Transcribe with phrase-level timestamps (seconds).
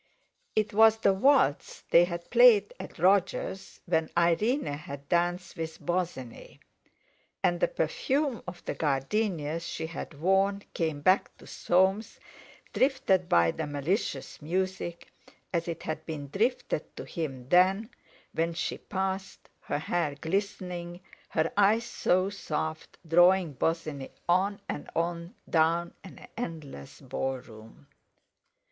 [0.55, 6.59] It was the waltz they had played at Roger's when Irene had danced with Bosinney;
[7.43, 12.19] and the perfume of the gardenias she had worn came back to Soames,
[12.73, 15.11] drifted by the malicious music,
[15.53, 17.91] as it had been drifted to him then,
[18.33, 25.35] when she passed, her hair glistening, her eyes so soft, drawing Bosinney on and on
[25.47, 27.85] down an endless ballroom.